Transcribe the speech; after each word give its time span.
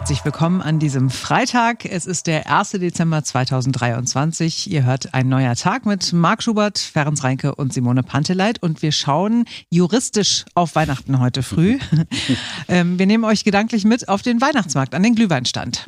Herzlich 0.00 0.24
willkommen 0.24 0.62
an 0.62 0.78
diesem 0.78 1.10
Freitag. 1.10 1.84
Es 1.84 2.06
ist 2.06 2.26
der 2.26 2.50
1. 2.50 2.70
Dezember 2.70 3.22
2023. 3.22 4.70
Ihr 4.70 4.86
hört 4.86 5.12
ein 5.12 5.28
neuer 5.28 5.54
Tag 5.54 5.84
mit 5.84 6.14
Marc 6.14 6.42
Schubert, 6.42 6.78
Ferenc 6.78 7.22
Reinke 7.22 7.54
und 7.54 7.74
Simone 7.74 8.02
Panteleit. 8.02 8.62
Und 8.62 8.80
wir 8.80 8.92
schauen 8.92 9.44
juristisch 9.68 10.46
auf 10.54 10.74
Weihnachten 10.74 11.20
heute 11.20 11.42
früh. 11.42 11.78
Ähm, 12.68 12.98
wir 12.98 13.06
nehmen 13.06 13.24
euch 13.24 13.44
gedanklich 13.44 13.84
mit 13.84 14.08
auf 14.08 14.22
den 14.22 14.40
Weihnachtsmarkt, 14.40 14.94
an 14.94 15.02
den 15.02 15.16
Glühweinstand. 15.16 15.86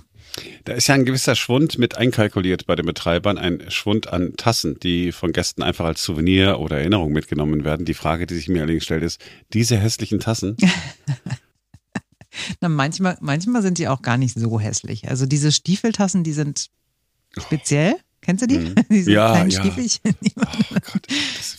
Da 0.64 0.72
ist 0.74 0.88
ja 0.88 0.94
ein 0.94 1.04
gewisser 1.04 1.34
Schwund 1.34 1.78
mit 1.78 1.96
einkalkuliert 1.96 2.66
bei 2.66 2.74
den 2.74 2.86
Betreibern, 2.86 3.38
ein 3.38 3.62
Schwund 3.68 4.12
an 4.12 4.34
Tassen, 4.36 4.78
die 4.80 5.12
von 5.12 5.32
Gästen 5.32 5.62
einfach 5.62 5.84
als 5.84 6.02
Souvenir 6.02 6.58
oder 6.58 6.78
Erinnerung 6.78 7.12
mitgenommen 7.12 7.64
werden. 7.64 7.86
Die 7.86 7.94
Frage, 7.94 8.26
die 8.26 8.34
sich 8.34 8.48
mir 8.48 8.62
allerdings 8.62 8.84
stellt, 8.84 9.02
ist, 9.02 9.20
diese 9.52 9.76
hässlichen 9.76 10.20
Tassen, 10.20 10.56
Na, 12.60 12.68
manchmal, 12.68 13.18
manchmal 13.20 13.62
sind 13.62 13.78
die 13.78 13.88
auch 13.88 14.02
gar 14.02 14.16
nicht 14.16 14.38
so 14.38 14.58
hässlich. 14.60 15.08
Also 15.08 15.26
diese 15.26 15.52
Stiefeltassen, 15.52 16.24
die 16.24 16.32
sind 16.32 16.70
speziell. 17.38 17.96
Kennst 18.24 18.42
du 18.42 18.46
die? 18.46 18.58
Mhm. 18.58 18.74
Diese 18.88 19.10
Ja, 19.10 19.32
kleinen 19.32 19.50
ja. 19.50 19.60
Stiefelchen. 19.60 20.14
oh 20.36 20.76
Gott, 20.92 21.06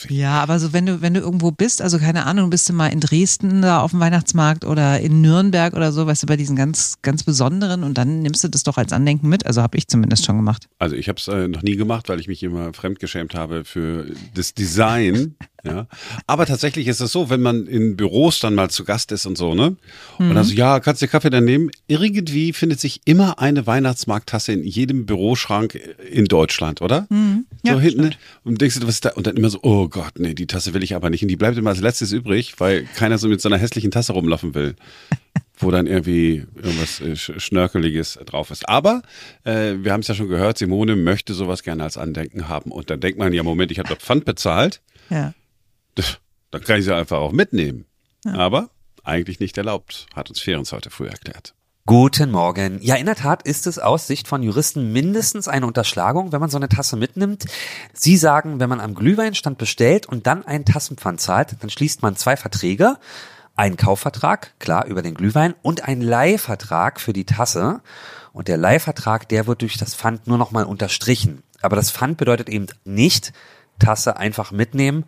Ja, 0.10 0.42
aber 0.42 0.60
so 0.60 0.72
wenn 0.72 0.86
du, 0.86 1.02
wenn 1.02 1.14
du 1.14 1.20
irgendwo 1.20 1.52
bist, 1.52 1.82
also 1.82 2.00
keine 2.00 2.26
Ahnung, 2.26 2.50
bist 2.50 2.70
du 2.70 2.74
mal 2.74 2.88
in 2.88 3.02
Dresden 3.02 3.62
da 3.62 3.82
auf 3.82 3.92
dem 3.92 4.00
Weihnachtsmarkt 4.00 4.64
oder 4.64 5.02
in 5.02 5.20
Nürnberg 5.20 5.74
oder 5.74 5.92
so, 5.92 6.08
weißt 6.08 6.24
du, 6.24 6.28
bei 6.28 6.38
diesen 6.38 6.56
ganz, 6.56 7.00
ganz 7.02 7.24
besonderen 7.24 7.84
und 7.84 7.98
dann 7.98 8.20
nimmst 8.22 8.46
du 8.46 8.48
das 8.48 8.64
doch 8.64 8.78
als 8.78 8.94
Andenken 8.94 9.28
mit. 9.28 9.46
Also 9.46 9.62
habe 9.62 9.78
ich 9.78 9.90
zumindest 9.90 10.24
schon 10.26 10.38
gemacht. 10.38 10.70
Also 10.80 10.96
ich 10.96 11.10
habe 11.10 11.20
es 11.20 11.28
äh, 11.28 11.50
noch 11.50 11.64
nie 11.64 11.76
gemacht, 11.76 12.08
weil 12.08 12.22
ich 12.22 12.30
mich 12.30 12.42
immer 12.44 12.74
fremdgeschämt 12.74 13.36
habe 13.36 13.66
für 13.66 14.06
das 14.34 14.54
Design. 14.54 15.36
ja. 15.66 15.88
Aber 16.28 16.46
tatsächlich 16.46 16.88
ist 16.88 17.00
es 17.00 17.12
so, 17.12 17.30
wenn 17.30 17.42
man 17.42 17.66
in 17.68 17.96
Büros 17.96 18.40
dann 18.40 18.54
mal 18.56 18.70
zu 18.70 18.84
Gast 18.84 19.12
ist 19.12 19.26
und 19.26 19.38
so, 19.38 19.56
ne? 19.56 19.76
Und 20.20 20.36
also 20.38 20.54
ja, 20.54 20.80
kannst 20.80 21.02
du 21.02 21.08
Kaffee 21.08 21.30
dann 21.30 21.46
nehmen? 21.46 21.72
Irgendwie 21.88 22.54
findet 22.54 22.80
sich 22.80 23.02
immer 23.06 23.40
eine 23.40 23.66
Weihnachtsmarkttasse 23.66 24.52
in 24.54 24.64
jedem 24.64 25.06
Büroschrank 25.06 25.80
in 26.12 26.26
Deutschland, 26.26 26.82
oder? 26.82 27.08
Ja, 27.64 27.74
so 27.74 27.80
hinten. 27.80 28.00
stimmt. 28.00 28.18
Und 28.44 28.62
denkst 28.62 28.80
du, 28.80 28.88
was 28.88 28.96
ist 28.96 29.06
da? 29.06 29.12
Und 29.12 29.26
dann 29.28 29.38
immer 29.38 29.50
so, 29.50 29.60
oh 29.64 29.88
Gott, 29.88 30.20
nee, 30.20 30.34
die 30.34 30.48
Tasse 30.48 30.74
will 30.74 30.84
ich 30.84 30.96
aber 30.96 31.10
nicht. 31.10 31.22
Und 31.22 31.30
die 31.30 31.36
bleibt 31.38 31.58
immer 31.58 31.70
als 31.72 31.80
letztes 31.82 32.12
übrig, 32.12 32.56
weil 32.60 32.84
keiner 32.96 33.18
so 33.18 33.28
mit 33.30 33.42
so 33.42 33.50
einer 33.50 33.58
hässlichen 33.58 33.92
Tasse 33.92 34.14
rumlaufen 34.14 34.54
will. 34.56 34.76
wo 35.60 35.70
dann 35.72 35.88
irgendwie 35.88 36.46
irgendwas 36.62 37.00
äh, 37.00 37.12
Sch- 37.14 37.40
Schnörkeliges 37.40 38.20
drauf 38.26 38.50
ist. 38.52 38.68
Aber 38.68 39.02
äh, 39.46 39.76
wir 39.80 39.94
haben 39.94 40.02
es 40.02 40.08
ja 40.08 40.16
schon 40.16 40.28
gehört, 40.28 40.58
Simone 40.58 40.96
möchte 40.96 41.34
sowas 41.36 41.64
gerne 41.64 41.84
als 41.84 41.98
Andenken 41.98 42.50
haben. 42.50 42.72
Und 42.72 42.90
dann 42.90 43.00
denkt 43.00 43.18
man, 43.20 43.32
ja, 43.34 43.44
Moment, 43.44 43.72
ich 43.72 43.78
habe 43.80 43.88
doch 43.88 44.00
Pfand 44.00 44.26
bezahlt, 44.26 44.82
Ja. 45.10 45.34
Dann 45.96 46.64
kann 46.64 46.80
ich 46.80 46.86
sie 46.86 46.96
einfach 46.96 47.18
auch 47.18 47.32
mitnehmen. 47.32 47.86
Aber 48.26 48.70
eigentlich 49.04 49.40
nicht 49.40 49.58
erlaubt, 49.58 50.08
hat 50.16 50.30
uns 50.30 50.40
Ferenc 50.40 50.72
heute 50.72 50.90
früh 50.90 51.08
erklärt. 51.08 51.54
Guten 51.86 52.32
Morgen. 52.32 52.80
Ja, 52.82 52.96
in 52.96 53.08
der 53.08 53.18
Tat 53.18 53.44
ist 53.44 53.68
es 53.68 53.78
aus 53.78 54.08
Sicht 54.08 54.30
von 54.30 54.42
Juristen 54.42 54.94
mindestens 54.94 55.50
eine 55.50 55.68
Unterschlagung, 55.68 56.32
wenn 56.32 56.40
man 56.40 56.50
so 56.50 56.56
eine 56.56 56.70
Tasse 56.70 56.96
mitnimmt. 56.96 57.44
Sie 57.92 58.16
sagen, 58.16 58.62
wenn 58.62 58.70
man 58.70 58.80
am 58.80 58.96
Glühweinstand 58.96 59.58
bestellt 59.58 60.06
und 60.06 60.26
dann 60.26 60.46
einen 60.46 60.64
Tassenpfand 60.64 61.20
zahlt, 61.20 61.58
dann 61.60 61.70
schließt 61.70 62.02
man 62.02 62.16
zwei 62.16 62.38
Verträge. 62.38 62.96
Einen 63.58 63.76
Kaufvertrag, 63.76 64.58
klar, 64.60 64.86
über 64.86 65.02
den 65.02 65.14
Glühwein 65.14 65.56
und 65.62 65.84
einen 65.84 66.02
Leihvertrag 66.02 67.02
für 67.02 67.12
die 67.12 67.26
Tasse. 67.26 67.82
Und 68.32 68.48
der 68.48 68.58
Leihvertrag, 68.58 69.28
der 69.28 69.46
wird 69.46 69.62
durch 69.62 69.78
das 69.78 69.94
Pfand 69.94 70.26
nur 70.26 70.38
nochmal 70.38 70.64
unterstrichen. 70.64 71.44
Aber 71.62 71.76
das 71.76 71.92
Pfand 71.92 72.16
bedeutet 72.16 72.48
eben 72.48 72.68
nicht, 72.86 73.34
Tasse 73.80 74.18
einfach 74.18 74.52
mitnehmen, 74.52 75.06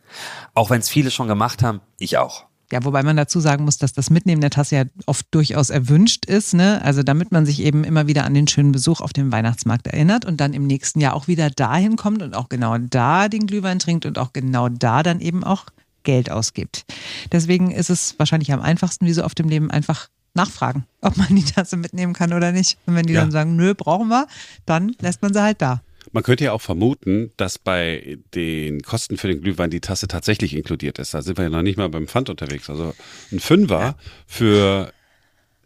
auch 0.53 0.69
wenn 0.69 0.79
es 0.79 0.89
viele 0.89 1.11
schon 1.11 1.27
gemacht 1.27 1.63
haben, 1.63 1.81
ich 1.99 2.17
auch. 2.17 2.45
Ja, 2.71 2.83
wobei 2.83 3.03
man 3.03 3.15
dazu 3.15 3.39
sagen 3.39 3.63
muss, 3.63 3.77
dass 3.77 3.93
das 3.93 4.09
Mitnehmen 4.09 4.41
der 4.41 4.49
Tasse 4.49 4.75
ja 4.75 4.83
oft 5.05 5.27
durchaus 5.31 5.69
erwünscht 5.69 6.25
ist, 6.25 6.55
ne? 6.55 6.81
Also 6.83 7.03
damit 7.03 7.31
man 7.31 7.45
sich 7.45 7.61
eben 7.61 7.83
immer 7.83 8.07
wieder 8.07 8.25
an 8.25 8.33
den 8.33 8.47
schönen 8.47 8.71
Besuch 8.71 9.01
auf 9.01 9.13
dem 9.13 9.31
Weihnachtsmarkt 9.31 9.85
erinnert 9.85 10.25
und 10.25 10.41
dann 10.41 10.53
im 10.53 10.65
nächsten 10.65 10.99
Jahr 10.99 11.13
auch 11.13 11.27
wieder 11.27 11.51
dahin 11.51 11.95
kommt 11.95 12.23
und 12.23 12.35
auch 12.35 12.49
genau 12.49 12.77
da 12.79 13.29
den 13.29 13.45
Glühwein 13.45 13.77
trinkt 13.77 14.07
und 14.07 14.17
auch 14.17 14.33
genau 14.33 14.67
da 14.67 15.03
dann 15.03 15.19
eben 15.21 15.43
auch 15.43 15.65
Geld 16.03 16.31
ausgibt. 16.31 16.85
Deswegen 17.31 17.69
ist 17.69 17.91
es 17.91 18.15
wahrscheinlich 18.17 18.51
am 18.51 18.61
einfachsten, 18.61 19.05
wie 19.05 19.13
so 19.13 19.23
auf 19.23 19.35
dem 19.35 19.47
Leben, 19.47 19.69
einfach 19.69 20.09
nachfragen, 20.33 20.85
ob 21.01 21.17
man 21.17 21.35
die 21.35 21.45
Tasse 21.45 21.77
mitnehmen 21.77 22.13
kann 22.13 22.33
oder 22.33 22.51
nicht. 22.51 22.77
Und 22.87 22.95
wenn 22.95 23.05
die 23.05 23.13
Ja. 23.13 23.21
dann 23.21 23.31
sagen, 23.31 23.55
nö, 23.55 23.75
brauchen 23.75 24.07
wir, 24.07 24.27
dann 24.65 24.95
lässt 25.01 25.21
man 25.21 25.33
sie 25.33 25.41
halt 25.41 25.61
da. 25.61 25.81
Man 26.15 26.23
könnte 26.23 26.45
ja 26.45 26.53
auch 26.53 26.61
vermuten, 26.61 27.31
dass 27.35 27.59
bei 27.59 28.19
den 28.33 28.81
Kosten 28.83 29.17
für 29.17 29.27
den 29.27 29.41
Glühwein 29.41 29.69
die 29.69 29.81
Tasse 29.81 30.07
tatsächlich 30.07 30.55
inkludiert 30.55 30.97
ist. 30.97 31.13
Da 31.13 31.21
sind 31.21 31.37
wir 31.37 31.43
ja 31.43 31.49
noch 31.49 31.61
nicht 31.61 31.75
mal 31.75 31.89
beim 31.89 32.07
Pfand 32.07 32.29
unterwegs. 32.29 32.69
Also 32.69 32.93
ein 33.33 33.41
Fünfer 33.41 33.97
für, 34.25 34.93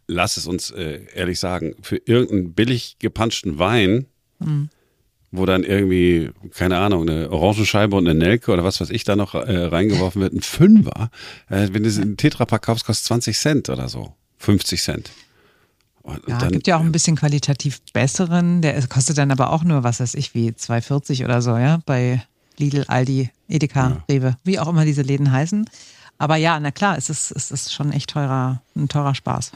lass 0.07 0.37
es 0.37 0.47
uns 0.47 0.71
äh, 0.71 1.01
ehrlich 1.13 1.39
sagen, 1.39 1.75
für 1.83 1.97
irgendeinen 1.97 2.53
billig 2.53 2.95
gepanschten 2.97 3.59
Wein, 3.59 4.07
wo 5.29 5.45
dann 5.45 5.63
irgendwie, 5.63 6.31
keine 6.55 6.77
Ahnung, 6.77 7.07
eine 7.07 7.29
Orangenscheibe 7.29 7.95
und 7.95 8.07
eine 8.07 8.17
Nelke 8.17 8.51
oder 8.51 8.63
was 8.63 8.81
weiß 8.81 8.89
ich 8.89 9.03
da 9.03 9.15
noch 9.15 9.35
äh, 9.35 9.65
reingeworfen 9.65 10.19
wird, 10.19 10.33
ein 10.33 10.41
Fünfer. 10.41 11.11
Äh, 11.49 11.67
wenn 11.73 11.83
du 11.83 11.89
einen 11.91 12.17
Tetrapack 12.17 12.63
kaufst, 12.63 12.85
kostet 12.85 13.05
20 13.05 13.37
Cent 13.37 13.69
oder 13.69 13.87
so. 13.87 14.15
50 14.39 14.81
Cent. 14.81 15.11
Und 16.01 16.21
Ja, 16.27 16.37
dann- 16.39 16.51
gibt 16.51 16.67
ja 16.67 16.77
auch 16.77 16.81
ein 16.81 16.91
bisschen 16.91 17.15
qualitativ 17.15 17.81
besseren. 17.93 18.61
Der 18.61 18.85
kostet 18.87 19.17
dann 19.17 19.31
aber 19.31 19.51
auch 19.51 19.63
nur, 19.63 19.83
was 19.83 19.99
weiß 19.99 20.15
ich, 20.15 20.33
wie 20.33 20.49
2,40 20.51 21.23
oder 21.25 21.41
so, 21.41 21.57
ja, 21.57 21.79
bei 21.85 22.23
Lidl, 22.57 22.85
Aldi, 22.87 23.29
Edeka, 23.47 24.03
Rewe, 24.09 24.35
wie 24.43 24.59
auch 24.59 24.67
immer 24.67 24.85
diese 24.85 25.01
Läden 25.01 25.31
heißen. 25.31 25.69
Aber 26.17 26.35
ja, 26.35 26.59
na 26.59 26.71
klar, 26.71 26.97
es 26.97 27.09
ist, 27.09 27.31
es 27.31 27.51
ist 27.51 27.73
schon 27.73 27.91
echt 27.93 28.09
teurer, 28.09 28.61
ein 28.75 28.89
teurer 28.89 29.15
Spaß. 29.15 29.51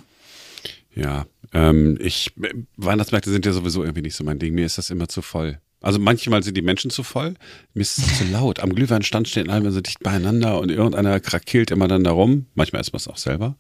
Ja, 0.96 1.26
ähm, 1.53 1.98
ich, 2.00 2.34
Weihnachtsmärkte 2.78 3.32
sind 3.32 3.46
ja 3.46 3.52
sowieso 3.52 3.84
irgendwie 3.84 4.03
nicht 4.03 4.16
so 4.16 4.24
mein 4.24 4.40
Ding. 4.40 4.53
Mir 4.53 4.66
ist 4.66 4.78
das 4.78 4.90
immer 4.90 5.08
zu 5.09 5.22
voll. 5.22 5.59
Also 5.82 6.00
manchmal 6.00 6.42
sind 6.44 6.56
die 6.56 6.62
Menschen 6.62 6.92
zu 6.92 7.03
voll, 7.03 7.34
mir 7.74 7.82
ist 7.82 7.98
es 7.98 8.18
zu 8.20 8.24
laut. 8.32 8.62
Am 8.62 8.74
Glühweinstand 8.74 9.28
stehen 9.28 9.50
alle 9.50 9.72
so 9.72 9.82
dicht 9.82 10.00
beieinander 10.00 10.59
und 10.59 10.72
irgendeiner 10.72 11.20
krakeelt 11.20 11.72
immer 11.72 11.90
dann 11.90 12.03
da 12.06 12.12
rum. 12.12 12.46
Manchmal 12.56 12.80
ist 12.82 12.94
man 12.94 12.98
es 12.98 13.08
auch 13.09 13.18
selber. 13.18 13.56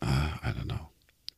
Ah, 0.00 0.26
I 0.44 0.48
don't 0.48 0.64
know. 0.64 0.80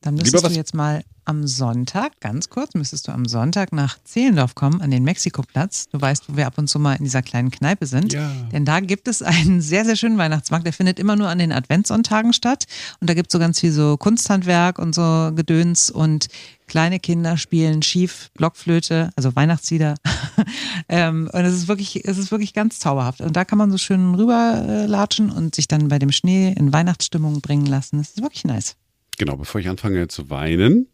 Dann 0.09 0.15
müsstest 0.15 0.47
du 0.47 0.51
jetzt 0.51 0.75
mal 0.75 1.05
am 1.27 1.47
Sonntag, 1.47 2.19
ganz 2.21 2.49
kurz, 2.49 2.73
müsstest 2.73 3.07
du 3.07 3.13
am 3.13 3.27
Sonntag 3.27 3.75
nach 3.75 3.99
Zehlendorf 4.05 4.55
kommen, 4.55 4.81
an 4.81 4.91
den 4.91 5.05
Mexikoplatz. 5.05 5.91
Du 5.91 6.01
weißt, 6.01 6.25
wo 6.29 6.37
wir 6.39 6.47
ab 6.47 6.57
und 6.57 6.69
zu 6.69 6.79
mal 6.79 6.95
in 6.95 7.05
dieser 7.05 7.21
kleinen 7.21 7.51
Kneipe 7.51 7.85
sind. 7.85 8.15
Ja. 8.15 8.31
Denn 8.51 8.65
da 8.65 8.81
gibt 8.81 9.07
es 9.07 9.21
einen 9.21 9.61
sehr, 9.61 9.85
sehr 9.85 9.97
schönen 9.97 10.17
Weihnachtsmarkt. 10.17 10.65
Der 10.65 10.73
findet 10.73 10.99
immer 10.99 11.15
nur 11.15 11.29
an 11.29 11.39
den 11.39 11.53
Adventssonntagen 11.53 12.33
statt. 12.33 12.65
Und 13.01 13.11
da 13.11 13.15
gibt 13.15 13.29
es 13.29 13.33
so 13.35 13.39
ganz 13.39 13.61
viel 13.61 13.73
so 13.73 13.99
Kunsthandwerk 13.99 14.79
und 14.79 14.95
so 14.95 15.31
Gedöns 15.35 15.91
und 15.91 16.29
kleine 16.67 16.99
Kinder 16.99 17.37
spielen 17.37 17.83
schief, 17.83 18.31
Blockflöte, 18.33 19.11
also 19.15 19.37
Weihnachtslieder. 19.37 19.97
ähm, 20.89 21.29
und 21.31 21.45
es 21.45 21.53
ist 21.53 21.69
wirklich, 21.69 22.09
es 22.09 22.17
ist 22.17 22.31
wirklich 22.31 22.55
ganz 22.55 22.79
zauberhaft. 22.79 23.21
Und 23.21 23.37
da 23.37 23.45
kann 23.45 23.59
man 23.59 23.71
so 23.71 23.77
schön 23.77 24.15
rüberlatschen 24.15 25.31
und 25.31 25.55
sich 25.55 25.69
dann 25.69 25.89
bei 25.89 25.99
dem 25.99 26.13
Schnee 26.13 26.55
in 26.57 26.73
Weihnachtsstimmung 26.73 27.43
bringen 27.43 27.67
lassen. 27.67 27.99
Das 27.99 28.09
ist 28.09 28.23
wirklich 28.23 28.45
nice. 28.45 28.77
Genau, 29.19 29.37
bevor 29.37 29.61
ich 29.61 29.69
anfange 29.69 30.09
zu 30.09 30.31
weinen, 30.31 30.87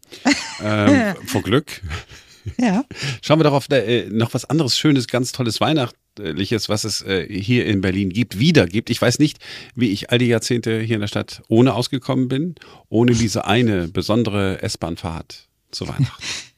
ähm, 0.63 1.15
vor 1.25 1.41
Glück, 1.43 1.81
Ja. 2.59 2.83
schauen 3.21 3.39
wir 3.39 3.43
doch 3.43 3.53
auf 3.53 3.69
äh, 3.71 4.07
noch 4.09 4.33
was 4.33 4.45
anderes 4.45 4.77
Schönes, 4.77 5.07
ganz 5.07 5.31
tolles 5.31 5.61
Weihnachtliches, 5.61 6.69
was 6.69 6.83
es 6.83 7.01
äh, 7.03 7.27
hier 7.27 7.65
in 7.65 7.81
Berlin 7.81 8.09
gibt, 8.09 8.39
wieder 8.39 8.65
gibt. 8.67 8.89
Ich 8.89 9.01
weiß 9.01 9.19
nicht, 9.19 9.37
wie 9.75 9.89
ich 9.91 10.09
all 10.11 10.17
die 10.17 10.27
Jahrzehnte 10.27 10.79
hier 10.79 10.95
in 10.95 11.01
der 11.01 11.07
Stadt 11.07 11.41
ohne 11.47 11.73
ausgekommen 11.73 12.27
bin, 12.27 12.55
ohne 12.89 13.13
diese 13.13 13.45
eine 13.45 13.87
besondere 13.87 14.61
S-Bahn-Fahrt 14.61 15.47
zu 15.71 15.87
Weihnachten. 15.87 16.23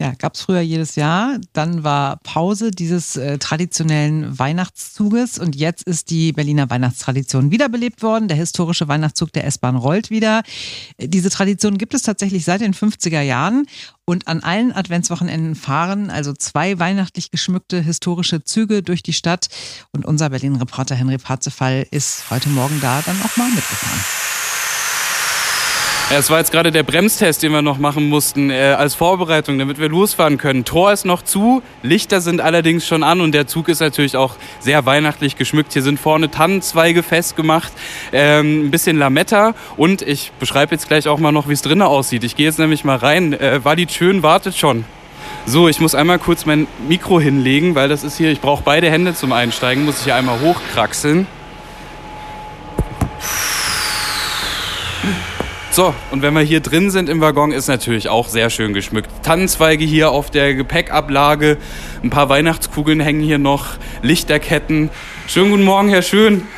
Ja, 0.00 0.12
gab 0.16 0.34
es 0.34 0.42
früher 0.42 0.60
jedes 0.60 0.94
Jahr. 0.94 1.38
Dann 1.52 1.82
war 1.82 2.18
Pause 2.18 2.70
dieses 2.70 3.16
äh, 3.16 3.36
traditionellen 3.38 4.38
Weihnachtszuges 4.38 5.40
und 5.40 5.56
jetzt 5.56 5.82
ist 5.82 6.10
die 6.10 6.32
Berliner 6.32 6.70
Weihnachtstradition 6.70 7.50
wiederbelebt 7.50 8.00
worden. 8.04 8.28
Der 8.28 8.36
historische 8.36 8.86
Weihnachtszug 8.86 9.32
der 9.32 9.44
S-Bahn 9.44 9.74
rollt 9.74 10.10
wieder. 10.10 10.44
Äh, 10.98 11.08
Diese 11.08 11.30
Tradition 11.30 11.78
gibt 11.78 11.94
es 11.94 12.02
tatsächlich 12.02 12.44
seit 12.44 12.60
den 12.60 12.74
50er 12.74 13.22
Jahren 13.22 13.66
und 14.04 14.28
an 14.28 14.40
allen 14.40 14.70
Adventswochenenden 14.72 15.56
fahren 15.56 16.10
also 16.10 16.32
zwei 16.32 16.78
weihnachtlich 16.78 17.32
geschmückte 17.32 17.80
historische 17.80 18.44
Züge 18.44 18.84
durch 18.84 19.02
die 19.02 19.12
Stadt 19.12 19.48
und 19.90 20.06
unser 20.06 20.30
Berlin-Reporter 20.30 20.94
Henry 20.94 21.18
Parzefall 21.18 21.88
ist 21.90 22.30
heute 22.30 22.50
Morgen 22.50 22.78
da 22.80 23.02
dann 23.02 23.20
auch 23.22 23.36
mal 23.36 23.50
mitgefahren. 23.50 24.47
Es 26.10 26.30
war 26.30 26.38
jetzt 26.38 26.52
gerade 26.52 26.72
der 26.72 26.84
Bremstest, 26.84 27.42
den 27.42 27.52
wir 27.52 27.60
noch 27.60 27.76
machen 27.76 28.08
mussten, 28.08 28.48
äh, 28.48 28.74
als 28.78 28.94
Vorbereitung, 28.94 29.58
damit 29.58 29.78
wir 29.78 29.90
losfahren 29.90 30.38
können. 30.38 30.64
Tor 30.64 30.90
ist 30.90 31.04
noch 31.04 31.20
zu, 31.20 31.62
Lichter 31.82 32.22
sind 32.22 32.40
allerdings 32.40 32.86
schon 32.86 33.02
an 33.02 33.20
und 33.20 33.32
der 33.32 33.46
Zug 33.46 33.68
ist 33.68 33.80
natürlich 33.80 34.16
auch 34.16 34.36
sehr 34.58 34.86
weihnachtlich 34.86 35.36
geschmückt. 35.36 35.74
Hier 35.74 35.82
sind 35.82 36.00
vorne 36.00 36.30
Tannenzweige 36.30 37.02
festgemacht, 37.02 37.70
ähm, 38.14 38.64
ein 38.66 38.70
bisschen 38.70 38.96
Lametta 38.96 39.54
und 39.76 40.00
ich 40.00 40.32
beschreibe 40.40 40.74
jetzt 40.74 40.88
gleich 40.88 41.08
auch 41.08 41.18
mal 41.18 41.30
noch, 41.30 41.46
wie 41.46 41.52
es 41.52 41.60
drinnen 41.60 41.82
aussieht. 41.82 42.24
Ich 42.24 42.36
gehe 42.36 42.46
jetzt 42.46 42.58
nämlich 42.58 42.84
mal 42.84 42.96
rein. 42.96 43.34
Äh, 43.34 43.62
Walid 43.62 43.92
Schön 43.92 44.22
wartet 44.22 44.56
schon. 44.56 44.86
So, 45.44 45.68
ich 45.68 45.78
muss 45.78 45.94
einmal 45.94 46.18
kurz 46.18 46.46
mein 46.46 46.66
Mikro 46.88 47.20
hinlegen, 47.20 47.74
weil 47.74 47.90
das 47.90 48.02
ist 48.02 48.16
hier, 48.16 48.32
ich 48.32 48.40
brauche 48.40 48.62
beide 48.64 48.90
Hände 48.90 49.12
zum 49.12 49.32
Einsteigen, 49.32 49.84
muss 49.84 49.98
ich 49.98 50.04
hier 50.04 50.14
einmal 50.14 50.40
hochkraxeln. 50.40 51.26
So, 55.78 55.94
und 56.10 56.22
wenn 56.22 56.34
wir 56.34 56.40
hier 56.40 56.58
drin 56.58 56.90
sind 56.90 57.08
im 57.08 57.20
Waggon, 57.20 57.52
ist 57.52 57.68
natürlich 57.68 58.08
auch 58.08 58.28
sehr 58.28 58.50
schön 58.50 58.74
geschmückt. 58.74 59.08
Tannenzweige 59.22 59.84
hier 59.84 60.10
auf 60.10 60.28
der 60.28 60.56
Gepäckablage, 60.56 61.56
ein 62.02 62.10
paar 62.10 62.28
Weihnachtskugeln 62.28 62.98
hängen 62.98 63.20
hier 63.20 63.38
noch, 63.38 63.76
Lichterketten. 64.02 64.90
Schönen 65.28 65.52
guten 65.52 65.62
Morgen, 65.62 65.88
Herr 65.88 66.02
Schön. 66.02 66.48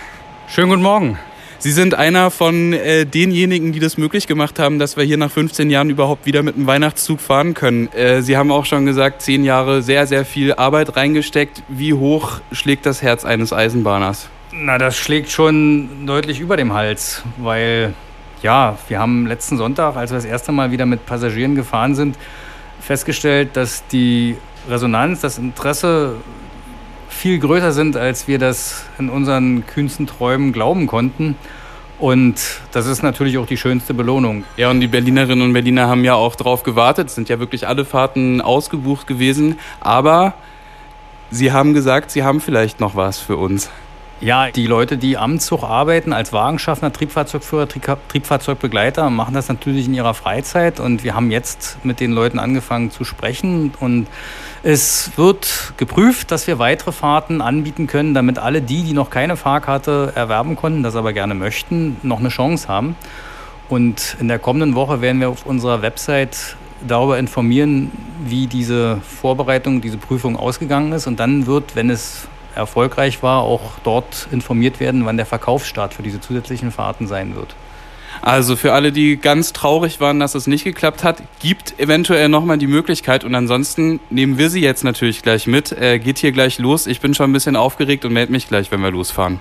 Schönen 0.49 0.71
guten 0.71 0.81
Morgen. 0.81 1.19
Sie 1.59 1.71
sind 1.71 1.93
einer 1.93 2.31
von 2.31 2.73
äh, 2.73 3.05
denjenigen, 3.05 3.73
die 3.73 3.79
das 3.79 3.99
möglich 3.99 4.27
gemacht 4.27 4.59
haben, 4.59 4.79
dass 4.79 4.97
wir 4.97 5.05
hier 5.05 5.19
nach 5.19 5.31
15 5.31 5.69
Jahren 5.69 5.91
überhaupt 5.91 6.25
wieder 6.25 6.43
mit 6.43 6.57
einem 6.57 6.67
Weihnachtszug 6.67 7.21
fahren 7.21 7.53
können. 7.53 7.93
Äh, 7.93 8.23
Sie 8.23 8.39
haben 8.39 8.51
auch 8.51 8.65
schon 8.65 8.87
gesagt, 8.87 9.21
zehn 9.21 9.45
Jahre 9.45 9.83
sehr, 9.83 10.07
sehr 10.07 10.25
viel 10.25 10.55
Arbeit 10.55 10.97
reingesteckt. 10.97 11.63
Wie 11.69 11.93
hoch 11.93 12.41
schlägt 12.53 12.87
das 12.87 13.03
Herz 13.03 13.27
eines 13.27 13.53
Eisenbahners? 13.53 14.31
Na, 14.51 14.79
das 14.79 14.97
schlägt 14.97 15.31
schon 15.31 16.07
deutlich 16.07 16.41
über 16.41 16.57
dem 16.57 16.73
Hals, 16.73 17.23
weil 17.37 17.93
ja, 18.43 18.79
wir 18.89 18.99
haben 18.99 19.27
letzten 19.27 19.57
Sonntag, 19.57 19.97
als 19.97 20.11
wir 20.11 20.17
das 20.17 20.25
erste 20.25 20.53
Mal 20.53 20.71
wieder 20.71 20.87
mit 20.87 21.07
Passagieren 21.07 21.55
gefahren 21.55 21.95
sind, 21.95 22.17
festgestellt, 22.81 23.57
dass 23.57 23.87
die 23.89 24.37
Resonanz, 24.69 25.21
das 25.21 25.39
Interesse 25.39 26.17
viel 27.09 27.39
größer 27.39 27.73
sind, 27.73 27.97
als 27.97 28.29
wir 28.29 28.39
das 28.39 28.85
in 28.99 29.11
unseren 29.11 29.67
kühnsten 29.67 30.07
Träumen 30.07 30.53
glauben 30.53 30.87
konnten. 30.87 31.37
Und 31.99 32.61
das 32.73 32.87
ist 32.87 33.03
natürlich 33.03 33.37
auch 33.37 33.47
die 33.47 33.59
schönste 33.59 33.93
Belohnung. 33.93 34.45
Ja, 34.57 34.71
und 34.71 34.81
die 34.81 34.87
Berlinerinnen 34.87 35.43
und 35.43 35.53
Berliner 35.53 35.87
haben 35.87 36.03
ja 36.03 36.15
auch 36.15 36.35
darauf 36.35 36.63
gewartet. 36.63 37.09
Es 37.09 37.15
sind 37.15 37.29
ja 37.29 37.39
wirklich 37.39 37.69
alle 37.69 37.85
Fahrten 37.85 38.41
ausgebucht 38.41 39.07
gewesen. 39.07 39.59
Aber 39.81 40.33
sie 41.31 41.53
haben 41.53 41.75
gesagt, 41.75 42.11
sie 42.11 42.25
haben 42.25 42.41
vielleicht 42.41 42.81
noch 42.81 42.97
was 42.97 43.19
für 43.19 43.37
uns. 43.37 43.69
Ja, 44.23 44.51
die 44.51 44.67
Leute, 44.67 44.99
die 44.99 45.17
am 45.17 45.39
Zug 45.39 45.63
arbeiten, 45.63 46.13
als 46.13 46.31
Wagenschaffner, 46.31 46.93
Triebfahrzeugführer, 46.93 47.67
Triebfahrzeugbegleiter, 47.67 49.09
machen 49.09 49.33
das 49.33 49.49
natürlich 49.49 49.87
in 49.87 49.95
ihrer 49.95 50.13
Freizeit. 50.13 50.79
Und 50.79 51.05
wir 51.05 51.15
haben 51.15 51.31
jetzt 51.31 51.79
mit 51.85 52.01
den 52.01 52.13
Leuten 52.13 52.39
angefangen 52.39 52.91
zu 52.91 53.05
sprechen. 53.05 53.73
Und 53.81 54.09
es 54.63 55.13
wird 55.17 55.73
geprüft, 55.79 56.31
dass 56.33 56.47
wir 56.47 56.59
weitere 56.59 56.93
Fahrten 56.93 57.41
anbieten 57.41 57.87
können, 57.87 58.13
damit 58.13 58.39
alle 58.39 58.61
die, 58.61 58.83
die 58.83 58.93
noch 58.93 59.09
keine 59.09 59.39
Fahrkarte 59.39 60.13
erwerben 60.15 60.55
konnten, 60.55 60.83
das 60.83 60.97
aber 60.97 61.15
gerne 61.15 61.35
möchten, 61.35 61.97
noch 62.03 62.19
eine 62.19 62.29
Chance 62.29 62.69
haben. 62.69 62.97
Und 63.71 64.19
in 64.21 64.29
der 64.29 64.39
kommenden 64.39 64.75
Woche 64.75 65.01
werden 65.01 65.23
wir 65.23 65.31
auf 65.31 65.47
unserer 65.47 65.81
Website 65.81 66.57
darüber 66.87 67.19
informieren, 67.19 67.91
wie 68.23 68.47
diese 68.47 68.99
Vorbereitung, 69.01 69.81
diese 69.81 69.97
Prüfung 69.97 70.37
ausgegangen 70.37 70.93
ist. 70.93 71.07
Und 71.07 71.19
dann 71.21 71.47
wird, 71.47 71.75
wenn 71.75 71.89
es 71.89 72.29
erfolgreich 72.55 73.23
war, 73.23 73.43
auch 73.43 73.73
dort 73.85 74.29
informiert 74.31 74.81
werden, 74.81 75.05
wann 75.07 75.17
der 75.17 75.27
Verkaufsstart 75.27 75.95
für 75.95 76.03
diese 76.03 76.21
zusätzlichen 76.21 76.73
Fahrten 76.73 77.07
sein 77.07 77.35
wird. 77.35 77.55
Also 78.23 78.57
für 78.57 78.73
alle, 78.73 78.93
die 78.93 79.17
ganz 79.17 79.53
traurig 79.53 80.01
waren, 80.01 80.21
dass 80.21 80.35
es 80.35 80.47
nicht 80.47 80.65
geklappt 80.65 81.05
hat, 81.05 81.23
gibt 81.41 81.79
eventuell 81.79 82.29
nochmal 82.29 82.59
die 82.59 82.67
Möglichkeit 82.67 83.25
und 83.25 83.35
ansonsten 83.35 84.01
nehmen 84.11 84.37
wir 84.37 84.51
sie 84.51 84.61
jetzt 84.61 84.85
natürlich 84.85 85.23
gleich 85.23 85.47
mit. 85.47 85.73
Äh, 85.73 85.99
geht 85.99 86.19
hier 86.19 86.33
gleich 86.33 86.59
los. 86.59 86.87
Ich 86.87 87.01
bin 87.01 87.15
schon 87.15 87.31
ein 87.31 87.33
bisschen 87.33 87.57
aufgeregt 87.57 88.05
und 88.05 88.13
melde 88.13 88.33
mich 88.33 88.49
gleich, 88.49 88.71
wenn 88.71 88.81
wir 88.81 88.91
losfahren. 88.91 89.41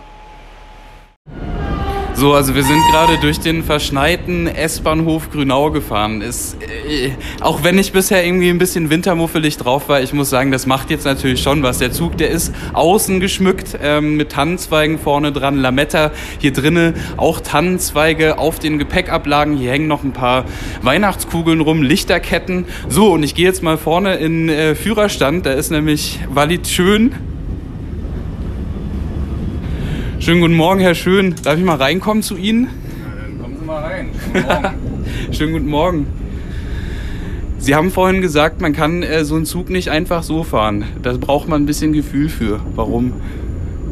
So, 2.19 2.33
also 2.33 2.53
wir 2.53 2.63
sind 2.63 2.81
gerade 2.91 3.17
durch 3.21 3.39
den 3.39 3.63
verschneiten 3.63 4.47
S-Bahnhof 4.47 5.31
Grünau 5.31 5.71
gefahren. 5.71 6.19
Ist, 6.19 6.57
äh, 6.61 7.11
auch 7.39 7.63
wenn 7.63 7.79
ich 7.79 7.93
bisher 7.93 8.25
irgendwie 8.25 8.49
ein 8.49 8.57
bisschen 8.57 8.89
wintermuffelig 8.89 9.55
drauf 9.55 9.87
war, 9.87 10.01
ich 10.01 10.11
muss 10.11 10.29
sagen, 10.29 10.51
das 10.51 10.65
macht 10.65 10.89
jetzt 10.89 11.05
natürlich 11.05 11.41
schon 11.41 11.63
was. 11.63 11.77
Der 11.77 11.93
Zug, 11.93 12.17
der 12.17 12.29
ist 12.29 12.53
außen 12.73 13.21
geschmückt 13.21 13.79
ähm, 13.81 14.17
mit 14.17 14.33
Tannenzweigen 14.33 14.99
vorne 14.99 15.31
dran, 15.31 15.55
Lametta 15.55 16.11
hier 16.39 16.51
drinnen, 16.51 16.95
auch 17.15 17.39
Tannenzweige 17.39 18.37
auf 18.37 18.59
den 18.59 18.79
Gepäckablagen. 18.79 19.55
Hier 19.55 19.71
hängen 19.71 19.87
noch 19.87 20.03
ein 20.03 20.11
paar 20.11 20.43
Weihnachtskugeln 20.81 21.61
rum, 21.61 21.83
Lichterketten. 21.83 22.65
So, 22.89 23.13
und 23.13 23.23
ich 23.23 23.33
gehe 23.33 23.45
jetzt 23.45 23.63
mal 23.63 23.77
vorne 23.77 24.15
in 24.15 24.49
äh, 24.49 24.75
Führerstand. 24.75 25.45
Da 25.45 25.53
ist 25.53 25.71
nämlich 25.71 26.19
Walid 26.29 26.67
Schön 26.67 27.15
Schönen 30.29 30.41
guten 30.41 30.57
Morgen, 30.57 30.79
Herr 30.79 30.93
Schön. 30.93 31.33
Darf 31.41 31.57
ich 31.57 31.65
mal 31.65 31.77
reinkommen 31.77 32.21
zu 32.21 32.37
Ihnen? 32.37 32.65
Ja, 32.65 33.19
dann 33.19 33.41
kommen 33.41 33.57
Sie 33.59 33.65
mal 33.65 33.81
rein. 33.81 34.11
Schönen 34.21 34.43
guten 34.43 34.45
Morgen. 34.45 35.33
Schönen 35.33 35.53
guten 35.53 35.67
Morgen. 35.69 36.07
Sie 37.57 37.73
haben 37.73 37.89
vorhin 37.89 38.21
gesagt, 38.21 38.61
man 38.61 38.73
kann 38.73 39.01
äh, 39.01 39.25
so 39.25 39.33
einen 39.33 39.45
Zug 39.45 39.71
nicht 39.71 39.89
einfach 39.89 40.21
so 40.21 40.43
fahren. 40.43 40.85
Da 41.01 41.13
braucht 41.13 41.47
man 41.47 41.63
ein 41.63 41.65
bisschen 41.65 41.93
Gefühl 41.93 42.29
für. 42.29 42.59
Warum? 42.75 43.13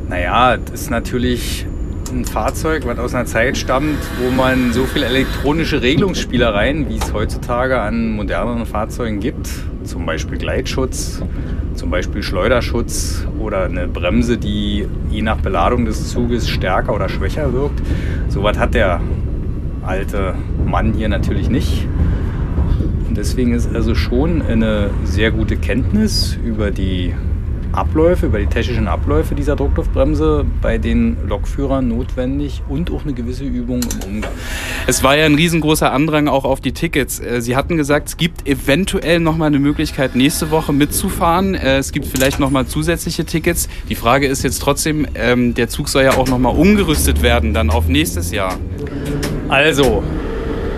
Naja, 0.09 0.57
das 0.57 0.81
ist 0.81 0.91
natürlich 0.91 1.65
ein 2.11 2.23
Fahrzeug, 2.23 2.85
was 2.85 2.99
aus 2.99 3.15
einer 3.15 3.25
Zeit 3.25 3.57
stammt, 3.57 3.97
wo 4.23 4.29
man 4.29 4.73
so 4.73 4.83
viele 4.83 5.07
elektronische 5.07 5.81
Regelungsspielereien, 5.81 6.87
wie 6.87 6.97
es 6.97 7.13
heutzutage 7.13 7.81
an 7.81 8.11
moderneren 8.11 8.67
Fahrzeugen 8.67 9.21
gibt, 9.21 9.49
zum 9.87 10.05
Beispiel 10.05 10.37
Gleitschutz, 10.37 11.23
zum 11.73 11.89
Beispiel 11.89 12.21
Schleuderschutz 12.21 13.25
oder 13.39 13.63
eine 13.63 13.87
Bremse, 13.87 14.37
die 14.37 14.85
je 15.09 15.21
nach 15.21 15.37
Beladung 15.37 15.85
des 15.85 16.09
Zuges 16.09 16.49
stärker 16.49 16.93
oder 16.93 17.09
schwächer 17.09 17.53
wirkt. 17.53 17.81
So 18.29 18.43
was 18.43 18.57
hat 18.59 18.73
der 18.73 19.01
alte 19.81 20.35
Mann 20.65 20.93
hier 20.93 21.09
natürlich 21.09 21.49
nicht. 21.49 21.87
Und 23.07 23.17
deswegen 23.17 23.53
ist 23.53 23.73
also 23.73 23.95
schon 23.95 24.41
eine 24.41 24.89
sehr 25.05 25.31
gute 25.31 25.55
Kenntnis 25.57 26.37
über 26.43 26.71
die 26.71 27.13
Abläufe, 27.71 28.27
über 28.27 28.39
die 28.39 28.47
technischen 28.47 28.87
Abläufe 28.87 29.35
dieser 29.35 29.55
Druckluftbremse 29.55 30.45
bei 30.61 30.77
den 30.77 31.17
Lokführern 31.27 31.87
notwendig 31.87 32.61
und 32.69 32.91
auch 32.91 33.03
eine 33.03 33.13
gewisse 33.13 33.43
Übung 33.43 33.81
im 33.81 34.15
Umgang. 34.15 34.31
Es 34.87 35.03
war 35.03 35.17
ja 35.17 35.25
ein 35.25 35.35
riesengroßer 35.35 35.91
Andrang 35.91 36.27
auch 36.27 36.45
auf 36.45 36.61
die 36.61 36.71
Tickets. 36.71 37.19
Äh, 37.19 37.41
Sie 37.41 37.55
hatten 37.55 37.77
gesagt, 37.77 38.09
es 38.09 38.17
gibt 38.17 38.47
eventuell 38.47 39.19
noch 39.19 39.37
mal 39.37 39.45
eine 39.45 39.59
Möglichkeit, 39.59 40.15
nächste 40.15 40.51
Woche 40.51 40.73
mitzufahren. 40.73 41.55
Äh, 41.55 41.77
es 41.77 41.91
gibt 41.91 42.05
vielleicht 42.05 42.39
noch 42.39 42.49
mal 42.49 42.65
zusätzliche 42.65 43.25
Tickets. 43.25 43.69
Die 43.89 43.95
Frage 43.95 44.27
ist 44.27 44.43
jetzt 44.43 44.59
trotzdem, 44.59 45.07
ähm, 45.15 45.53
der 45.53 45.69
Zug 45.69 45.89
soll 45.89 46.03
ja 46.03 46.11
auch 46.17 46.27
noch 46.27 46.39
mal 46.39 46.49
umgerüstet 46.49 47.21
werden, 47.21 47.53
dann 47.53 47.69
auf 47.69 47.87
nächstes 47.87 48.31
Jahr. 48.31 48.57
Also, 49.49 50.03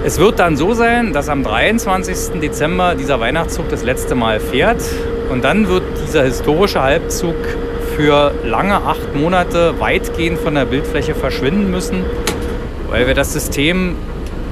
es 0.05 0.17
wird 0.17 0.39
dann 0.39 0.55
so 0.55 0.73
sein, 0.73 1.11
dass 1.11 1.27
am 1.27 1.43
23. 1.43 2.39
Dezember 2.39 2.95
dieser 2.95 3.19
Weihnachtszug 3.19 3.69
das 3.69 3.83
letzte 3.83 4.15
Mal 4.15 4.39
fährt. 4.39 4.81
Und 5.29 5.43
dann 5.43 5.67
wird 5.67 5.83
dieser 6.09 6.23
historische 6.23 6.81
Halbzug 6.81 7.35
für 7.95 8.33
lange 8.43 8.77
acht 8.77 9.15
Monate 9.15 9.79
weitgehend 9.79 10.39
von 10.39 10.55
der 10.55 10.65
Bildfläche 10.65 11.13
verschwinden 11.13 11.69
müssen, 11.69 12.03
weil 12.89 13.05
wir 13.05 13.13
das 13.13 13.31
System 13.31 13.95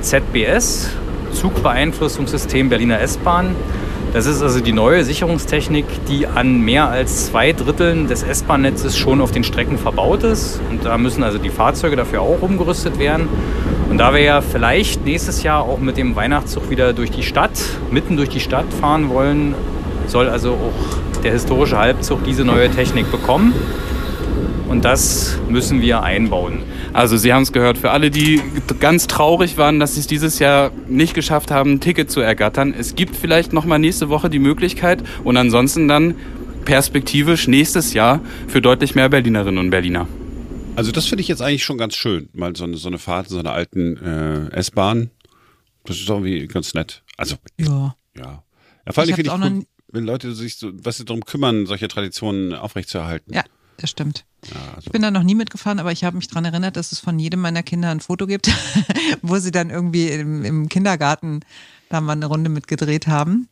ZBS, 0.01 0.91
Zugbeeinflussungssystem 1.33 2.69
Berliner 2.69 3.01
S-Bahn, 3.01 3.55
das 4.13 4.27
ist 4.27 4.43
also 4.43 4.59
die 4.59 4.71
neue 4.71 5.03
Sicherungstechnik, 5.03 5.85
die 6.07 6.27
an 6.27 6.61
mehr 6.61 6.89
als 6.89 7.25
zwei 7.25 7.53
Dritteln 7.53 8.07
des 8.07 8.21
S-Bahn-Netzes 8.21 8.95
schon 8.95 9.19
auf 9.19 9.31
den 9.31 9.43
Strecken 9.43 9.79
verbaut 9.79 10.23
ist. 10.23 10.61
Und 10.69 10.85
da 10.85 10.97
müssen 10.99 11.23
also 11.23 11.39
die 11.39 11.49
Fahrzeuge 11.49 11.95
dafür 11.95 12.21
auch 12.21 12.41
umgerüstet 12.41 12.99
werden. 12.99 13.27
Und 13.89 13.97
da 13.97 14.13
wir 14.13 14.21
ja 14.21 14.41
vielleicht 14.41 15.05
nächstes 15.05 15.41
Jahr 15.41 15.63
auch 15.63 15.79
mit 15.79 15.97
dem 15.97 16.15
Weihnachtszug 16.15 16.69
wieder 16.69 16.93
durch 16.93 17.09
die 17.09 17.23
Stadt, 17.23 17.59
mitten 17.89 18.15
durch 18.15 18.29
die 18.29 18.39
Stadt 18.41 18.71
fahren 18.79 19.09
wollen, 19.09 19.55
soll 20.07 20.29
also 20.29 20.51
auch 20.51 21.06
der 21.27 21.33
historische 21.33 21.77
Halbzug 21.77 22.23
diese 22.23 22.45
neue 22.45 22.71
Technik 22.71 23.11
bekommen. 23.11 23.53
Und 24.69 24.85
das 24.85 25.37
müssen 25.49 25.81
wir 25.81 26.01
einbauen. 26.01 26.63
Also 26.93 27.17
Sie 27.17 27.33
haben 27.33 27.43
es 27.43 27.51
gehört, 27.51 27.77
für 27.77 27.91
alle, 27.91 28.09
die 28.11 28.41
ganz 28.79 29.07
traurig 29.07 29.57
waren, 29.57 29.77
dass 29.77 29.95
sie 29.95 29.99
es 29.99 30.07
dieses 30.07 30.39
Jahr 30.39 30.71
nicht 30.87 31.13
geschafft 31.13 31.51
haben, 31.51 31.73
ein 31.73 31.79
Ticket 31.81 32.09
zu 32.09 32.21
ergattern. 32.21 32.73
Es 32.77 32.95
gibt 32.95 33.17
vielleicht 33.17 33.51
noch 33.51 33.65
mal 33.65 33.77
nächste 33.77 34.07
Woche 34.07 34.29
die 34.29 34.39
Möglichkeit 34.39 35.03
und 35.25 35.35
ansonsten 35.35 35.89
dann 35.89 36.15
perspektivisch 36.63 37.49
nächstes 37.49 37.93
Jahr 37.93 38.21
für 38.47 38.61
deutlich 38.61 38.95
mehr 38.95 39.09
Berlinerinnen 39.09 39.57
und 39.57 39.69
Berliner. 39.69 40.07
Also 40.77 40.93
das 40.93 41.07
finde 41.07 41.23
ich 41.23 41.27
jetzt 41.27 41.41
eigentlich 41.41 41.65
schon 41.65 41.77
ganz 41.77 41.95
schön, 41.95 42.29
mal 42.31 42.55
so 42.55 42.63
eine, 42.63 42.77
so 42.77 42.87
eine 42.87 42.99
Fahrt 42.99 43.27
in 43.27 43.33
so 43.33 43.39
einer 43.39 43.51
alten 43.51 43.97
äh, 43.97 44.55
S-Bahn. 44.55 45.09
Das 45.83 45.97
ist 45.97 46.07
irgendwie 46.07 46.47
ganz 46.47 46.73
nett. 46.73 47.03
Also 47.17 47.35
Ja. 47.59 47.95
ja. 48.15 48.43
ja 48.85 48.91
vor 48.93 49.01
allem 49.01 49.09
Ich 49.09 49.15
finde 49.15 49.29
ich 49.29 49.35
auch 49.35 49.43
cool, 49.43 49.65
wenn 49.89 50.05
Leute 50.05 50.33
sich 50.33 50.57
so, 50.57 50.71
was 50.73 50.97
sie 50.97 51.05
darum 51.05 51.25
kümmern, 51.25 51.65
solche 51.65 51.87
Traditionen 51.87 52.53
aufrechtzuerhalten. 52.53 53.33
Ja, 53.33 53.43
das 53.77 53.89
stimmt. 53.89 54.25
Ja, 54.45 54.55
also, 54.75 54.87
Ich 54.87 54.91
bin 54.91 55.01
da 55.01 55.11
noch 55.11 55.23
nie 55.23 55.35
mitgefahren, 55.35 55.79
aber 55.79 55.91
ich 55.91 56.03
habe 56.03 56.17
mich 56.17 56.27
daran 56.27 56.45
erinnert, 56.45 56.75
dass 56.75 56.91
es 56.91 56.99
von 56.99 57.17
jedem 57.19 57.41
meiner 57.41 57.63
Kinder 57.63 57.89
ein 57.89 57.99
Foto 57.99 58.27
gibt, 58.27 58.49
wo 59.21 59.37
sie 59.37 59.51
dann 59.51 59.69
irgendwie 59.69 60.09
im, 60.09 60.43
im 60.43 60.69
Kindergarten 60.69 61.41
da 61.89 62.01
mal 62.01 62.13
eine 62.13 62.25
Runde 62.25 62.49
mitgedreht 62.49 63.07
haben. 63.07 63.47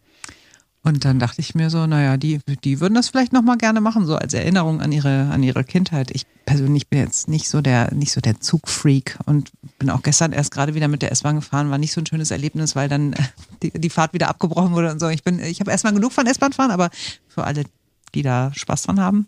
Und 0.86 1.04
dann 1.04 1.18
dachte 1.18 1.42
ich 1.42 1.56
mir 1.56 1.72
so, 1.72 1.88
naja, 1.88 2.16
die, 2.16 2.40
die 2.64 2.80
würden 2.80 2.94
das 2.94 3.10
vielleicht 3.10 3.34
nochmal 3.34 3.58
gerne 3.58 3.82
machen, 3.82 4.06
so 4.06 4.18
als 4.18 4.36
Erinnerung 4.36 4.82
an 4.82 4.92
ihre, 4.92 5.32
an 5.32 5.42
ihre 5.42 5.64
Kindheit. 5.64 6.12
Ich 6.12 6.28
persönlich 6.46 6.90
bin 6.90 7.00
jetzt 7.00 7.28
nicht 7.28 7.50
so 7.50 7.62
der, 7.62 7.92
nicht 7.92 8.12
so 8.12 8.22
der 8.22 8.40
Zugfreak 8.40 9.18
und 9.26 9.52
bin 9.80 9.90
auch 9.90 10.04
gestern 10.04 10.32
erst 10.32 10.52
gerade 10.52 10.76
wieder 10.76 10.88
mit 10.88 11.02
der 11.02 11.12
S-Bahn 11.12 11.38
gefahren, 11.38 11.72
war 11.72 11.80
nicht 11.80 11.92
so 11.92 12.02
ein 12.02 12.06
schönes 12.06 12.30
Erlebnis, 12.30 12.76
weil 12.76 12.88
dann 12.88 13.16
die, 13.64 13.72
die 13.72 13.90
Fahrt 13.90 14.14
wieder 14.14 14.30
abgebrochen 14.30 14.74
wurde 14.74 14.92
und 14.92 15.00
so. 15.00 15.10
Ich 15.10 15.24
bin, 15.24 15.40
ich 15.40 15.60
habe 15.60 15.72
erstmal 15.72 15.94
genug 15.94 16.14
von 16.14 16.28
S-Bahn 16.28 16.54
fahren, 16.54 16.70
aber 16.70 16.92
für 17.28 17.46
alle, 17.46 17.64
die 18.14 18.22
da 18.22 18.52
Spaß 18.54 18.84
dran 18.84 19.00
haben, 19.00 19.26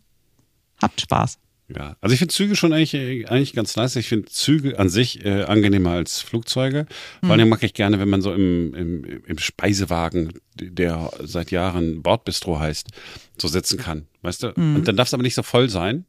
habt 0.79 1.01
Spaß. 1.01 1.39
Ja, 1.75 1.97
also 1.99 2.13
ich 2.13 2.19
finde 2.19 2.33
Züge 2.33 2.55
schon 2.55 2.71
eigentlich, 2.71 3.29
eigentlich 3.29 3.53
ganz 3.53 3.75
nice. 3.75 3.97
Ich 3.97 4.07
finde 4.07 4.29
Züge 4.29 4.79
an 4.79 4.87
sich 4.87 5.25
äh, 5.25 5.43
angenehmer 5.43 5.91
als 5.91 6.21
Flugzeuge. 6.21 6.85
Vor 7.21 7.31
allem 7.33 7.49
mag 7.49 7.61
ich 7.61 7.73
gerne, 7.73 7.99
wenn 7.99 8.07
man 8.07 8.21
so 8.21 8.33
im, 8.33 8.73
im, 8.73 9.03
im 9.25 9.37
Speisewagen, 9.37 10.31
der 10.55 11.11
seit 11.23 11.51
Jahren 11.51 12.01
Bordbistro 12.01 12.59
heißt, 12.59 12.87
so 13.37 13.49
sitzen 13.49 13.77
kann. 13.77 14.07
Weißt 14.21 14.43
du? 14.43 14.53
Und 14.75 14.87
dann 14.87 14.95
darf 14.95 15.07
es 15.07 15.13
aber 15.13 15.23
nicht 15.23 15.35
so 15.35 15.43
voll 15.43 15.69
sein. 15.69 16.05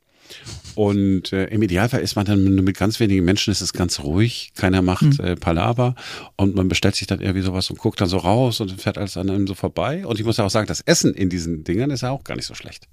Und 0.75 1.33
äh, 1.33 1.47
im 1.47 1.63
Idealfall 1.63 2.01
ist 2.01 2.15
man 2.15 2.27
dann 2.27 2.45
nur 2.45 2.63
mit 2.63 2.77
ganz 2.77 3.01
wenigen 3.01 3.25
Menschen, 3.25 3.51
ist 3.51 3.61
es 3.63 3.73
ganz 3.73 4.01
ruhig, 4.01 4.53
keiner 4.55 4.83
macht 4.83 5.19
äh, 5.21 5.37
Palaver 5.37 5.95
und 6.37 6.55
man 6.55 6.69
bestellt 6.69 6.97
sich 6.97 7.07
dann 7.07 7.21
irgendwie 7.21 7.41
sowas 7.41 7.71
und 7.71 7.79
guckt 7.79 8.01
dann 8.01 8.09
so 8.09 8.19
raus 8.19 8.61
und 8.61 8.81
fährt 8.81 8.99
alles 8.99 9.17
an 9.17 9.31
einem 9.31 9.47
so 9.47 9.55
vorbei. 9.55 10.07
Und 10.07 10.21
ich 10.21 10.27
muss 10.27 10.37
ja 10.37 10.45
auch 10.45 10.51
sagen, 10.51 10.67
das 10.67 10.83
Essen 10.83 11.15
in 11.15 11.31
diesen 11.31 11.65
Dingern 11.65 11.91
ist 11.91 12.03
ja 12.03 12.11
auch 12.11 12.25
gar 12.25 12.37
nicht 12.37 12.47
so 12.47 12.55
schlecht. 12.55 12.89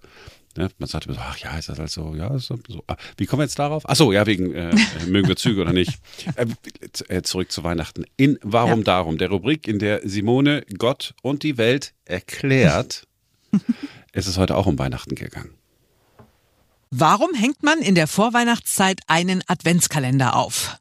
Ne? 0.57 0.69
Man 0.77 0.87
sagt 0.87 1.05
immer 1.05 1.15
so, 1.15 1.21
ach 1.21 1.37
ja, 1.37 1.57
ist 1.57 1.69
das 1.69 1.79
halt 1.79 1.89
so, 1.89 2.15
ja, 2.15 2.33
ist 2.35 2.47
so. 2.47 2.57
so. 2.67 2.83
Ah, 2.87 2.95
wie 3.17 3.25
kommen 3.25 3.41
wir 3.41 3.45
jetzt 3.45 3.59
darauf? 3.59 3.83
Ach 3.85 3.95
so, 3.95 4.11
ja, 4.11 4.25
wegen 4.25 4.53
äh, 4.53 4.69
äh, 4.69 5.05
mögen 5.07 5.27
wir 5.27 5.35
Züge 5.35 5.61
oder 5.61 5.73
nicht. 5.73 5.99
Äh, 6.35 6.47
äh, 7.07 7.21
zurück 7.21 7.51
zu 7.51 7.63
Weihnachten. 7.63 8.05
In 8.17 8.39
Warum 8.41 8.79
Ja. 8.79 8.85
Darum, 8.85 9.17
der 9.17 9.29
Rubrik, 9.29 9.67
in 9.67 9.79
der 9.79 10.01
Simone 10.07 10.65
Gott 10.77 11.13
und 11.21 11.43
die 11.43 11.57
Welt 11.57 11.93
erklärt, 12.03 13.07
ist 14.13 14.27
es 14.27 14.37
heute 14.37 14.55
auch 14.57 14.65
um 14.65 14.79
Weihnachten 14.79 15.15
gegangen. 15.15 15.51
Warum 16.89 17.33
hängt 17.33 17.63
man 17.63 17.79
in 17.79 17.95
der 17.95 18.07
Vorweihnachtszeit 18.07 19.01
einen 19.07 19.43
Adventskalender 19.47 20.35
auf? 20.35 20.77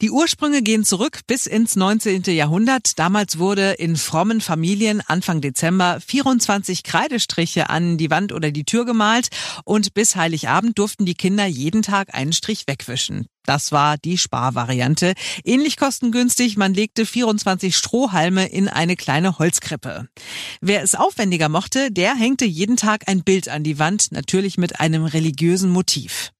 Die 0.00 0.10
Ursprünge 0.10 0.62
gehen 0.62 0.84
zurück 0.84 1.20
bis 1.26 1.46
ins 1.46 1.76
19. 1.76 2.22
Jahrhundert. 2.26 2.98
Damals 2.98 3.38
wurde 3.38 3.72
in 3.72 3.96
frommen 3.96 4.40
Familien 4.40 5.00
Anfang 5.00 5.40
Dezember 5.40 6.00
24 6.00 6.82
Kreidestriche 6.82 7.70
an 7.70 7.96
die 7.96 8.10
Wand 8.10 8.32
oder 8.32 8.50
die 8.50 8.64
Tür 8.64 8.84
gemalt 8.84 9.28
und 9.64 9.94
bis 9.94 10.16
Heiligabend 10.16 10.78
durften 10.78 11.06
die 11.06 11.14
Kinder 11.14 11.46
jeden 11.46 11.82
Tag 11.82 12.14
einen 12.14 12.32
Strich 12.32 12.64
wegwischen. 12.66 13.26
Das 13.46 13.72
war 13.72 13.98
die 13.98 14.16
Sparvariante. 14.18 15.12
Ähnlich 15.44 15.76
kostengünstig, 15.76 16.56
man 16.56 16.72
legte 16.74 17.04
24 17.04 17.76
Strohhalme 17.76 18.46
in 18.46 18.68
eine 18.68 18.96
kleine 18.96 19.38
Holzkrippe. 19.38 20.08
Wer 20.60 20.82
es 20.82 20.94
aufwendiger 20.94 21.48
mochte, 21.48 21.92
der 21.92 22.14
hängte 22.14 22.46
jeden 22.46 22.76
Tag 22.76 23.06
ein 23.06 23.22
Bild 23.22 23.48
an 23.48 23.62
die 23.62 23.78
Wand, 23.78 24.12
natürlich 24.12 24.56
mit 24.56 24.80
einem 24.80 25.04
religiösen 25.04 25.70
Motiv. 25.70 26.33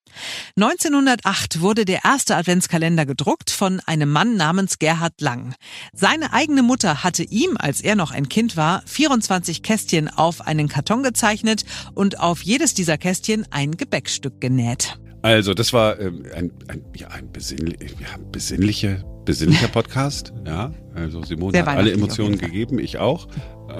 1908 0.56 1.60
wurde 1.60 1.84
der 1.84 2.04
erste 2.04 2.36
Adventskalender 2.36 3.06
gedruckt 3.06 3.50
von 3.50 3.80
einem 3.86 4.10
Mann 4.10 4.36
namens 4.36 4.78
Gerhard 4.78 5.20
Lang. 5.20 5.54
Seine 5.92 6.32
eigene 6.32 6.62
Mutter 6.62 7.02
hatte 7.02 7.22
ihm, 7.22 7.56
als 7.58 7.80
er 7.80 7.96
noch 7.96 8.10
ein 8.10 8.28
Kind 8.28 8.56
war, 8.56 8.82
24 8.86 9.62
Kästchen 9.62 10.08
auf 10.08 10.40
einen 10.46 10.68
Karton 10.68 11.02
gezeichnet 11.02 11.64
und 11.94 12.20
auf 12.20 12.42
jedes 12.42 12.74
dieser 12.74 12.98
Kästchen 12.98 13.46
ein 13.50 13.76
Gebäckstück 13.76 14.40
genäht. 14.40 14.98
Also, 15.22 15.54
das 15.54 15.72
war 15.72 15.98
ähm, 16.00 16.22
ein, 16.34 16.50
ein, 16.68 16.84
ja, 16.94 17.08
ein 17.08 17.32
besinnli 17.32 17.78
ja, 17.98 18.18
besinnliche, 18.30 19.02
besinnlicher 19.24 19.68
Podcast. 19.72 20.34
Ja, 20.46 20.74
also 20.94 21.22
Simone 21.22 21.52
Sehr 21.52 21.64
hat 21.64 21.78
alle 21.78 21.92
Emotionen 21.92 22.36
gegeben, 22.36 22.78
ich 22.78 22.98
auch. 22.98 23.26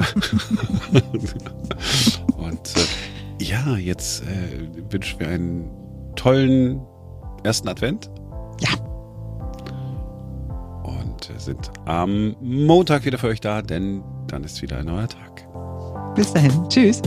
Und 2.37 2.77
äh, 2.77 3.45
ja, 3.45 3.77
jetzt 3.77 4.23
äh, 4.23 4.69
wünschen 4.91 5.21
wir 5.21 5.29
einen 5.29 5.84
tollen 6.17 6.81
ersten 7.43 7.69
Advent. 7.69 8.11
Ja. 8.61 8.71
Und 10.83 11.31
sind 11.39 11.71
am 11.85 12.37
Montag 12.41 13.05
wieder 13.05 13.19
für 13.19 13.29
euch 13.29 13.41
da, 13.41 13.63
denn 13.63 14.03
dann 14.27 14.45
ist 14.45 14.63
wieder 14.63 14.79
ein 14.79 14.87
neuer 14.87 15.09
Tag. 15.09 15.47
Bis 16.15 16.33
dahin. 16.33 16.69
Tschüss. 16.69 17.03